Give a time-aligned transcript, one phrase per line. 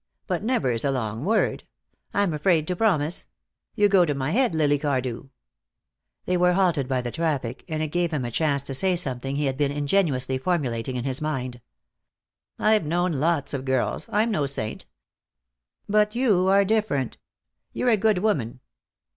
[0.25, 1.63] But never is a long word.
[2.11, 3.27] I'm afraid to promise.
[3.75, 5.29] You go to my head, Lily Cardew."
[6.25, 9.35] They were halted by the traffic, and it gave him a chance to say something
[9.35, 11.61] he had been ingeniously formulating in his mind.
[12.57, 14.09] "I've known lots of girls.
[14.11, 14.87] I'm no saint.
[15.87, 17.19] But you are different.
[17.71, 18.59] You're a good woman.